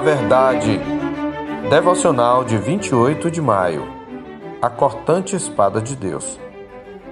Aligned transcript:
Na 0.00 0.06
verdade, 0.06 0.80
devocional 1.68 2.42
de 2.42 2.56
28 2.56 3.30
de 3.30 3.38
maio. 3.38 3.86
A 4.62 4.70
cortante 4.70 5.36
espada 5.36 5.78
de 5.78 5.94
Deus. 5.94 6.40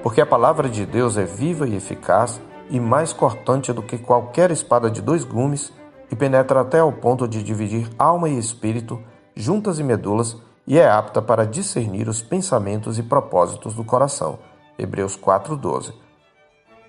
Porque 0.02 0.22
a 0.22 0.26
palavra 0.26 0.70
de 0.70 0.86
Deus 0.86 1.18
é 1.18 1.24
viva 1.26 1.68
e 1.68 1.76
eficaz 1.76 2.40
e 2.70 2.80
mais 2.80 3.12
cortante 3.12 3.74
do 3.74 3.82
que 3.82 3.98
qualquer 3.98 4.50
espada 4.50 4.90
de 4.90 5.02
dois 5.02 5.22
gumes 5.22 5.70
e 6.10 6.16
penetra 6.16 6.62
até 6.62 6.78
ao 6.78 6.90
ponto 6.90 7.28
de 7.28 7.42
dividir 7.42 7.90
alma 7.98 8.26
e 8.26 8.38
espírito, 8.38 8.98
juntas 9.36 9.78
e 9.78 9.82
medulas, 9.82 10.38
e 10.66 10.78
é 10.78 10.88
apta 10.88 11.20
para 11.20 11.44
discernir 11.44 12.08
os 12.08 12.22
pensamentos 12.22 12.98
e 12.98 13.02
propósitos 13.02 13.74
do 13.74 13.84
coração. 13.84 14.38
Hebreus 14.78 15.14
4:12. 15.14 15.92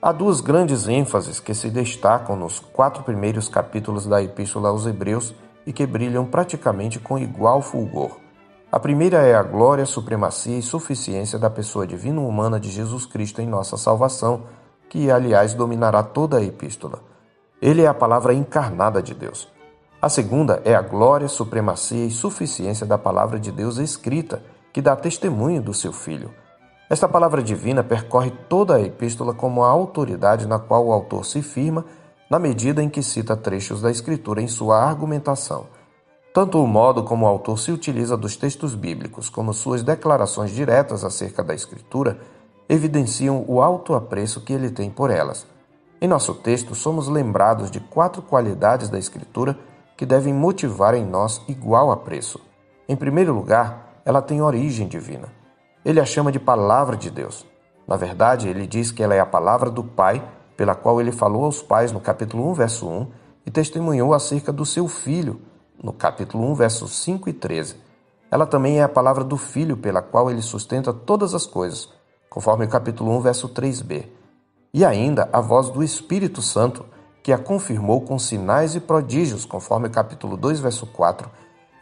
Há 0.01 0.13
duas 0.13 0.39
grandes 0.39 0.87
ênfases 0.87 1.41
que 1.41 1.53
se 1.53 1.69
destacam 1.69 2.37
nos 2.37 2.57
quatro 2.57 3.03
primeiros 3.03 3.49
capítulos 3.49 4.05
da 4.05 4.23
Epístola 4.23 4.69
aos 4.69 4.85
Hebreus 4.85 5.35
e 5.65 5.73
que 5.73 5.85
brilham 5.85 6.25
praticamente 6.25 6.99
com 6.99 7.17
igual 7.17 7.61
fulgor. 7.61 8.17
A 8.71 8.79
primeira 8.79 9.17
é 9.17 9.35
a 9.35 9.41
glória, 9.41 9.85
supremacia 9.85 10.57
e 10.57 10.61
suficiência 10.61 11.39
da 11.39 11.49
pessoa 11.49 11.87
divina 11.87 12.21
humana 12.21 12.59
de 12.59 12.69
Jesus 12.69 13.05
Cristo 13.05 13.41
em 13.41 13.47
nossa 13.47 13.77
salvação, 13.77 14.43
que, 14.87 15.09
aliás, 15.09 15.53
dominará 15.53 16.03
toda 16.03 16.37
a 16.37 16.43
epístola. 16.43 17.01
Ele 17.61 17.81
é 17.81 17.87
a 17.87 17.93
palavra 17.93 18.33
encarnada 18.33 19.01
de 19.01 19.13
Deus. 19.13 19.51
A 20.01 20.07
segunda 20.07 20.61
é 20.63 20.75
a 20.75 20.81
glória, 20.81 21.27
supremacia 21.27 22.05
e 22.05 22.11
suficiência 22.11 22.85
da 22.85 22.97
palavra 22.97 23.39
de 23.39 23.51
Deus 23.51 23.77
escrita, 23.77 24.41
que 24.71 24.81
dá 24.81 24.95
testemunho 24.95 25.61
do 25.61 25.73
seu 25.73 25.91
Filho. 25.91 26.31
Esta 26.89 27.07
palavra 27.07 27.43
divina 27.43 27.83
percorre 27.83 28.31
toda 28.47 28.75
a 28.75 28.81
epístola 28.81 29.33
como 29.33 29.63
a 29.63 29.69
autoridade 29.69 30.47
na 30.47 30.57
qual 30.57 30.87
o 30.87 30.93
autor 30.93 31.25
se 31.25 31.41
firma, 31.41 31.85
na 32.29 32.37
medida 32.37 32.83
em 32.83 32.89
que 32.89 33.01
cita 33.01 33.35
trechos 33.35 33.81
da 33.81 33.89
Escritura 33.89 34.41
em 34.41 34.47
sua 34.47 34.83
argumentação. 34.83 35.67
Tanto 36.33 36.63
o 36.63 36.67
modo 36.67 37.03
como 37.03 37.25
o 37.25 37.27
autor 37.27 37.57
se 37.57 37.71
utiliza 37.71 38.15
dos 38.15 38.37
textos 38.37 38.75
bíblicos, 38.75 39.29
como 39.29 39.53
suas 39.53 39.81
declarações 39.81 40.51
diretas 40.51 41.03
acerca 41.03 41.43
da 41.43 41.55
Escritura, 41.55 42.19
evidenciam 42.69 43.43
o 43.47 43.61
alto 43.61 43.95
apreço 43.95 44.41
que 44.41 44.53
ele 44.53 44.69
tem 44.69 44.91
por 44.91 45.09
elas. 45.09 45.47
Em 45.99 46.07
nosso 46.07 46.35
texto, 46.35 46.75
somos 46.75 47.07
lembrados 47.07 47.71
de 47.71 47.79
quatro 47.79 48.21
qualidades 48.21 48.89
da 48.89 48.99
Escritura 48.99 49.57
que 49.97 50.05
devem 50.05 50.33
motivar 50.33 50.93
em 50.93 51.03
nós 51.03 51.41
igual 51.47 51.91
apreço. 51.91 52.39
Em 52.87 52.95
primeiro 52.95 53.33
lugar, 53.33 54.01
ela 54.05 54.21
tem 54.21 54.41
origem 54.41 54.87
divina. 54.87 55.27
Ele 55.83 55.99
a 55.99 56.05
chama 56.05 56.31
de 56.31 56.39
Palavra 56.39 56.95
de 56.95 57.09
Deus. 57.09 57.45
Na 57.87 57.97
verdade, 57.97 58.47
ele 58.47 58.67
diz 58.67 58.91
que 58.91 59.01
ela 59.01 59.15
é 59.15 59.19
a 59.19 59.25
palavra 59.25 59.69
do 59.69 59.83
Pai, 59.83 60.23
pela 60.59 60.75
qual 60.75 60.99
ele 60.99 61.13
falou 61.13 61.45
aos 61.45 61.61
pais 61.61 61.93
no 61.93 62.01
capítulo 62.01 62.45
1, 62.49 62.53
verso 62.53 62.85
1, 62.85 63.07
e 63.45 63.49
testemunhou 63.49 64.13
acerca 64.13 64.51
do 64.51 64.65
seu 64.65 64.89
Filho, 64.89 65.39
no 65.81 65.93
capítulo 65.93 66.51
1, 66.51 66.53
versos 66.53 67.01
5 67.01 67.29
e 67.29 67.33
13. 67.33 67.77
Ela 68.29 68.45
também 68.45 68.77
é 68.77 68.83
a 68.83 68.89
palavra 68.89 69.23
do 69.23 69.37
Filho, 69.37 69.77
pela 69.77 70.01
qual 70.01 70.29
ele 70.29 70.41
sustenta 70.41 70.91
todas 70.91 71.33
as 71.33 71.45
coisas, 71.45 71.87
conforme 72.29 72.65
o 72.65 72.67
capítulo 72.67 73.09
1, 73.19 73.21
verso 73.21 73.47
3b. 73.47 74.07
E 74.73 74.83
ainda 74.83 75.29
a 75.31 75.39
voz 75.39 75.69
do 75.69 75.81
Espírito 75.81 76.41
Santo, 76.41 76.85
que 77.23 77.31
a 77.31 77.37
confirmou 77.37 78.01
com 78.01 78.19
sinais 78.19 78.75
e 78.75 78.81
prodígios, 78.81 79.45
conforme 79.45 79.87
o 79.87 79.91
capítulo 79.91 80.35
2, 80.35 80.59
verso 80.59 80.85
4, 80.87 81.29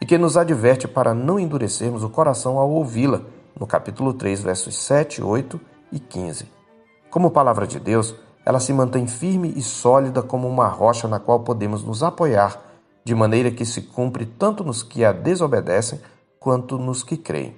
e 0.00 0.06
que 0.06 0.16
nos 0.16 0.36
adverte 0.36 0.86
para 0.86 1.12
não 1.12 1.36
endurecermos 1.40 2.04
o 2.04 2.08
coração 2.08 2.60
ao 2.60 2.70
ouvi-la, 2.70 3.22
no 3.58 3.66
capítulo 3.66 4.14
3, 4.14 4.40
versos 4.40 4.76
7, 4.76 5.20
8 5.20 5.60
e 5.90 5.98
15. 5.98 6.46
Como 7.10 7.32
palavra 7.32 7.66
de 7.66 7.80
Deus, 7.80 8.14
ela 8.48 8.60
se 8.60 8.72
mantém 8.72 9.06
firme 9.06 9.52
e 9.54 9.60
sólida 9.60 10.22
como 10.22 10.48
uma 10.48 10.68
rocha 10.68 11.06
na 11.06 11.20
qual 11.20 11.40
podemos 11.40 11.84
nos 11.84 12.02
apoiar, 12.02 12.58
de 13.04 13.14
maneira 13.14 13.50
que 13.50 13.66
se 13.66 13.82
cumpre 13.82 14.24
tanto 14.24 14.64
nos 14.64 14.82
que 14.82 15.04
a 15.04 15.12
desobedecem 15.12 16.00
quanto 16.40 16.78
nos 16.78 17.02
que 17.02 17.16
creem. 17.16 17.54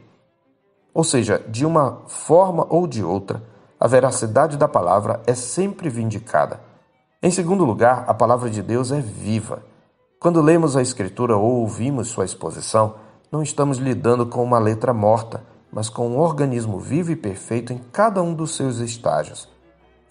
Ou 0.92 1.04
seja, 1.04 1.38
de 1.48 1.64
uma 1.64 2.02
forma 2.08 2.66
ou 2.68 2.86
de 2.88 3.04
outra, 3.04 3.42
a 3.78 3.86
veracidade 3.86 4.56
da 4.56 4.66
palavra 4.66 5.22
é 5.26 5.34
sempre 5.34 5.88
vindicada 5.88 6.68
em 7.22 7.30
segundo 7.30 7.66
lugar, 7.66 8.04
a 8.06 8.14
palavra 8.14 8.48
de 8.48 8.62
Deus 8.62 8.90
é 8.90 8.98
viva. 8.98 9.62
Quando 10.18 10.40
lemos 10.40 10.74
a 10.74 10.80
Escritura 10.80 11.36
ou 11.36 11.60
ouvimos 11.60 12.08
sua 12.08 12.24
exposição, 12.24 12.94
não 13.30 13.42
estamos 13.42 13.76
lidando 13.76 14.24
com 14.24 14.42
uma 14.42 14.58
letra 14.58 14.94
morta, 14.94 15.44
mas 15.70 15.90
com 15.90 16.08
um 16.08 16.18
organismo 16.18 16.78
vivo 16.78 17.12
e 17.12 17.16
perfeito 17.16 17.74
em 17.74 17.78
cada 17.92 18.22
um 18.22 18.32
dos 18.32 18.56
seus 18.56 18.78
estágios. 18.78 19.46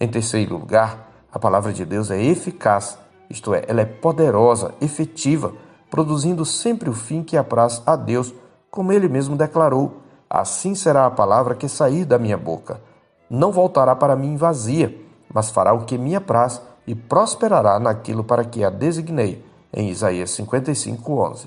Em 0.00 0.08
terceiro 0.08 0.56
lugar, 0.56 1.26
a 1.30 1.38
palavra 1.38 1.74
de 1.74 1.84
Deus 1.84 2.10
é 2.10 2.18
eficaz, 2.18 2.96
isto 3.28 3.54
é, 3.54 3.64
ela 3.68 3.82
é 3.82 3.84
poderosa, 3.84 4.74
efetiva, 4.80 5.52
produzindo 5.90 6.42
sempre 6.46 6.88
o 6.88 6.94
fim 6.94 7.22
que 7.22 7.36
apraz 7.36 7.82
a 7.84 7.96
Deus, 7.96 8.32
como 8.70 8.92
ele 8.92 9.10
mesmo 9.10 9.36
declarou: 9.36 9.98
Assim 10.28 10.74
será 10.74 11.04
a 11.04 11.10
palavra 11.10 11.54
que 11.54 11.68
sair 11.68 12.06
da 12.06 12.18
minha 12.18 12.38
boca. 12.38 12.80
Não 13.28 13.52
voltará 13.52 13.94
para 13.94 14.16
mim 14.16 14.38
vazia, 14.38 14.96
mas 15.32 15.50
fará 15.50 15.74
o 15.74 15.84
que 15.84 15.98
me 15.98 16.16
apraz 16.16 16.62
e 16.86 16.94
prosperará 16.94 17.78
naquilo 17.78 18.24
para 18.24 18.44
que 18.44 18.64
a 18.64 18.70
designei, 18.70 19.44
em 19.70 19.90
Isaías 19.90 20.30
55:11. 20.30 21.46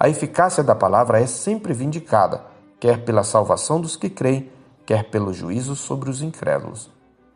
A 0.00 0.08
eficácia 0.08 0.64
da 0.64 0.74
palavra 0.74 1.20
é 1.20 1.26
sempre 1.26 1.74
vindicada, 1.74 2.42
quer 2.80 3.04
pela 3.04 3.22
salvação 3.22 3.82
dos 3.82 3.96
que 3.96 4.08
creem, 4.08 4.50
quer 4.86 5.10
pelo 5.10 5.32
juízo 5.32 5.76
sobre 5.76 6.08
os 6.08 6.22
incrédulos. 6.22 6.90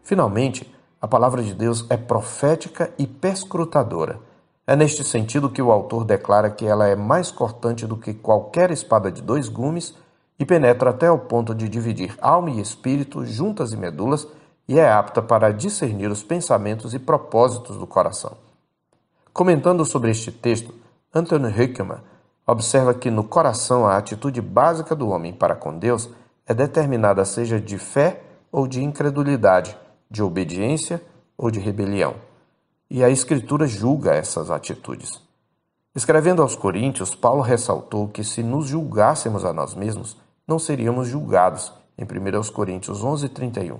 Finalmente, 0.06 0.72
a 1.02 1.08
palavra 1.08 1.42
de 1.42 1.52
Deus 1.52 1.84
é 1.90 1.96
profética 1.96 2.92
e 2.96 3.08
perscrutadora. 3.08 4.20
É 4.64 4.76
neste 4.76 5.02
sentido 5.02 5.50
que 5.50 5.60
o 5.60 5.72
autor 5.72 6.04
declara 6.04 6.48
que 6.48 6.64
ela 6.64 6.86
é 6.86 6.94
mais 6.94 7.32
cortante 7.32 7.88
do 7.88 7.96
que 7.96 8.14
qualquer 8.14 8.70
espada 8.70 9.10
de 9.10 9.20
dois 9.20 9.48
gumes 9.48 9.96
e 10.38 10.44
penetra 10.44 10.90
até 10.90 11.10
o 11.10 11.18
ponto 11.18 11.52
de 11.52 11.68
dividir 11.68 12.16
alma 12.20 12.50
e 12.50 12.60
espírito, 12.60 13.26
juntas 13.26 13.72
e 13.72 13.76
medulas, 13.76 14.28
e 14.68 14.78
é 14.78 14.88
apta 14.88 15.20
para 15.20 15.52
discernir 15.52 16.08
os 16.08 16.22
pensamentos 16.22 16.94
e 16.94 17.00
propósitos 17.00 17.76
do 17.76 17.86
coração. 17.86 18.36
Comentando 19.32 19.84
sobre 19.84 20.12
este 20.12 20.30
texto, 20.30 20.72
Anthony 21.12 21.50
Hickman 21.50 21.98
observa 22.46 22.94
que 22.94 23.10
no 23.10 23.24
coração 23.24 23.84
a 23.84 23.96
atitude 23.96 24.40
básica 24.40 24.94
do 24.94 25.08
homem 25.08 25.32
para 25.32 25.56
com 25.56 25.76
Deus 25.76 26.08
é 26.46 26.54
determinada 26.54 27.24
seja 27.24 27.60
de 27.60 27.76
fé 27.76 28.22
ou 28.52 28.68
de 28.68 28.84
incredulidade, 28.84 29.76
de 30.10 30.22
obediência 30.22 31.02
ou 31.36 31.50
de 31.50 31.60
rebelião. 31.60 32.14
E 32.90 33.02
a 33.02 33.10
Escritura 33.10 33.66
julga 33.66 34.14
essas 34.14 34.50
atitudes. 34.50 35.20
Escrevendo 35.94 36.42
aos 36.42 36.54
Coríntios, 36.54 37.14
Paulo 37.14 37.40
ressaltou 37.40 38.08
que 38.08 38.22
se 38.22 38.42
nos 38.42 38.66
julgássemos 38.66 39.44
a 39.44 39.52
nós 39.52 39.74
mesmos, 39.74 40.16
não 40.46 40.58
seríamos 40.58 41.08
julgados, 41.08 41.72
em 41.98 42.04
1 42.04 42.52
Coríntios 42.52 43.02
11, 43.02 43.28
31. 43.30 43.78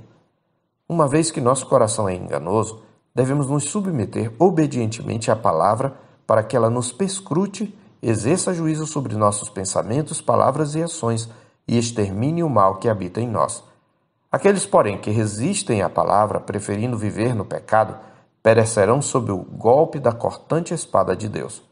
Uma 0.89 1.07
vez 1.07 1.31
que 1.31 1.41
nosso 1.41 1.67
coração 1.67 2.09
é 2.09 2.15
enganoso, 2.15 2.83
devemos 3.15 3.49
nos 3.49 3.65
submeter 3.65 4.33
obedientemente 4.39 5.31
à 5.31 5.37
palavra 5.37 5.95
para 6.27 6.43
que 6.43 6.57
ela 6.57 6.71
nos 6.71 6.91
perscrute, 6.91 7.77
exerça 8.03 8.55
juízo 8.55 8.87
sobre 8.87 9.15
nossos 9.15 9.49
pensamentos, 9.49 10.21
palavras 10.21 10.75
e 10.75 10.83
ações 10.83 11.29
e 11.69 11.77
extermine 11.77 12.43
o 12.43 12.49
mal 12.49 12.77
que 12.77 12.89
habita 12.89 13.21
em 13.21 13.29
nós. 13.29 13.63
Aqueles, 14.37 14.67
porém, 14.67 14.99
que 14.99 15.11
resistem 15.11 15.81
à 15.81 15.89
palavra, 15.89 16.39
preferindo 16.39 16.99
viver 16.99 17.35
no 17.35 17.43
pecado, 17.43 17.97
perecerão 18.43 19.01
sob 19.01 19.33
o 19.33 19.39
golpe 19.39 19.99
da 19.99 20.13
cortante 20.13 20.75
espada 20.75 21.17
de 21.17 21.27
Deus. 21.27 21.63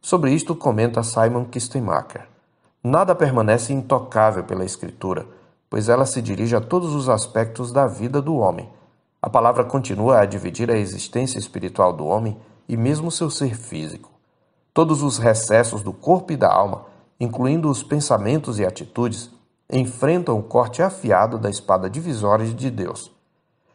Sobre 0.00 0.32
isto 0.32 0.56
comenta 0.56 1.02
Simon 1.02 1.44
Kistemacher. 1.44 2.26
Nada 2.82 3.14
permanece 3.14 3.74
intocável 3.74 4.44
pela 4.44 4.64
Escritura, 4.64 5.26
pois 5.68 5.90
ela 5.90 6.06
se 6.06 6.22
dirige 6.22 6.56
a 6.56 6.60
todos 6.62 6.94
os 6.94 7.10
aspectos 7.10 7.70
da 7.70 7.86
vida 7.86 8.22
do 8.22 8.36
homem. 8.36 8.66
A 9.20 9.28
palavra 9.28 9.62
continua 9.62 10.20
a 10.20 10.24
dividir 10.24 10.70
a 10.70 10.78
existência 10.78 11.38
espiritual 11.38 11.92
do 11.92 12.06
homem 12.06 12.34
e 12.66 12.78
mesmo 12.78 13.10
seu 13.10 13.28
ser 13.28 13.54
físico. 13.54 14.10
Todos 14.72 15.02
os 15.02 15.18
recessos 15.18 15.82
do 15.82 15.92
corpo 15.92 16.32
e 16.32 16.36
da 16.38 16.50
alma, 16.50 16.86
incluindo 17.20 17.68
os 17.68 17.82
pensamentos 17.82 18.58
e 18.58 18.64
atitudes, 18.64 19.35
enfrentam 19.70 20.38
o 20.38 20.42
corte 20.42 20.82
afiado 20.82 21.38
da 21.38 21.50
espada 21.50 21.90
divisória 21.90 22.46
de 22.46 22.70
Deus. 22.70 23.12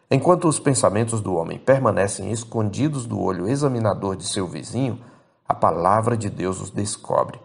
Enquanto 0.09 0.47
os 0.47 0.59
pensamentos 0.59 1.21
do 1.21 1.33
homem 1.35 1.57
permanecem 1.57 2.31
escondidos 2.31 3.05
do 3.05 3.19
olho 3.19 3.47
examinador 3.47 4.15
de 4.15 4.27
seu 4.27 4.47
vizinho, 4.47 5.01
a 5.47 5.53
palavra 5.53 6.17
de 6.17 6.29
Deus 6.29 6.61
os 6.61 6.69
descobre. 6.69 7.39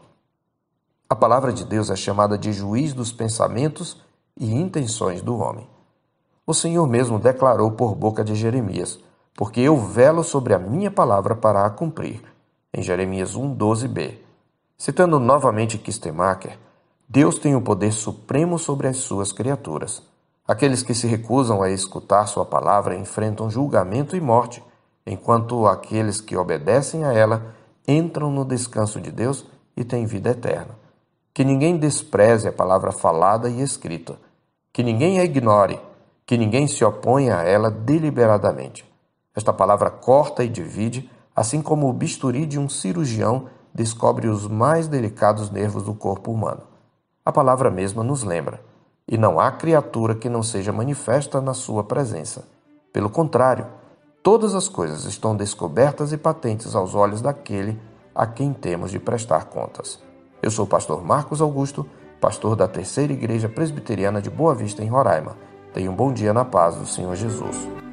A 1.09 1.15
palavra 1.15 1.53
de 1.53 1.65
Deus 1.65 1.91
é 1.91 1.97
chamada 1.97 2.37
de 2.37 2.53
juiz 2.53 2.93
dos 2.93 3.13
pensamentos 3.13 4.01
e 4.37 4.53
intenções 4.53 5.23
do 5.23 5.39
homem. 5.39 5.69
O 6.45 6.53
Senhor 6.53 6.87
mesmo 6.87 7.19
declarou 7.19 7.73
por 7.73 7.95
boca 7.95 8.25
de 8.25 8.35
Jeremias: 8.35 8.99
Porque 9.35 9.61
eu 9.61 9.77
velo 9.77 10.25
sobre 10.25 10.55
a 10.55 10.59
minha 10.59 10.91
palavra 10.91 11.37
para 11.37 11.65
a 11.65 11.71
cumprir. 11.71 12.23
Em 12.75 12.83
Jeremias 12.83 13.37
1, 13.37 13.57
12b. 13.57 14.19
Citando 14.77 15.19
novamente 15.19 15.79
Kistemacher, 15.79 16.59
Deus 17.09 17.39
tem 17.39 17.55
o 17.55 17.61
poder 17.61 17.93
supremo 17.93 18.59
sobre 18.59 18.89
as 18.89 18.97
suas 18.97 19.31
criaturas. 19.31 20.03
Aqueles 20.47 20.83
que 20.83 20.93
se 20.93 21.07
recusam 21.07 21.63
a 21.63 21.71
escutar 21.71 22.27
sua 22.27 22.45
palavra 22.45 22.97
enfrentam 22.97 23.49
julgamento 23.49 24.17
e 24.17 24.21
morte, 24.21 24.61
enquanto 25.07 25.69
aqueles 25.69 26.21
que 26.21 26.37
obedecem 26.37 27.05
a 27.05 27.13
ela 27.13 27.55
entram 27.87 28.29
no 28.29 28.45
descanso 28.45 29.01
de 29.01 29.13
Deus 29.13 29.47
e 29.77 29.85
têm 29.85 30.05
vida 30.05 30.31
eterna. 30.31 30.77
Que 31.33 31.45
ninguém 31.45 31.77
despreze 31.79 32.49
a 32.49 32.53
palavra 32.53 32.91
falada 32.91 33.49
e 33.49 33.61
escrita, 33.61 34.19
que 34.73 34.83
ninguém 34.83 35.21
a 35.21 35.25
ignore, 35.25 35.81
que 36.27 36.37
ninguém 36.37 36.67
se 36.67 36.85
oponha 36.85 37.39
a 37.39 37.45
ela 37.45 37.71
deliberadamente. 37.71 38.85
Esta 39.33 39.53
palavra 39.53 39.91
corta 39.91 40.43
e 40.43 40.49
divide, 40.49 41.09
assim 41.37 41.63
como 41.63 41.89
o 41.89 41.93
bisturi 41.93 42.47
de 42.47 42.59
um 42.59 42.69
cirurgião 42.69 43.47
descobre 43.73 44.27
os 44.27 44.49
mais 44.49 44.89
delicados 44.89 45.51
nervos 45.53 45.85
do 45.85 45.95
corpo 45.95 46.33
humano. 46.33 46.63
A 47.27 47.33
palavra 47.33 47.73
mesma 47.73 48.05
nos 48.05 48.23
lembra: 48.23 48.61
e 49.09 49.19
não 49.19 49.41
há 49.41 49.51
criatura 49.51 50.15
que 50.15 50.29
não 50.29 50.45
seja 50.45 50.73
manifesta 50.73 51.41
na 51.41 51.55
sua 51.55 51.83
presença. 51.83 52.45
Pelo 52.93 53.11
contrário, 53.11 53.67
todas 54.23 54.55
as 54.55 54.69
coisas 54.69 55.05
estão 55.05 55.35
descobertas 55.35 56.13
e 56.13 56.17
patentes 56.17 56.77
aos 56.77 56.95
olhos 56.95 57.21
daquele 57.21 57.81
a 58.15 58.29
quem 58.29 58.53
temos 58.53 58.93
de 58.93 59.01
prestar 59.01 59.47
contas. 59.47 60.01
Eu 60.41 60.53
sou 60.53 60.67
o 60.67 60.69
pastor 60.69 61.05
Marcos 61.05 61.41
Augusto, 61.41 61.85
pastor 62.21 62.55
da 62.55 62.69
Terceira 62.69 63.13
Igreja 63.13 63.49
Presbiteriana 63.49 64.23
de 64.23 64.31
Boa 64.31 64.55
Vista, 64.55 64.85
em 64.85 64.89
Roraima. 64.89 65.37
Tenha 65.75 65.91
um 65.91 65.97
bom 65.97 66.13
dia 66.13 66.33
na 66.33 66.45
paz 66.45 66.77
do 66.77 66.87
Senhor 66.87 67.17
Jesus. 67.17 67.86